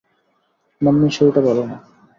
[0.81, 1.75] মাম্মির শরীরটা ভালো না!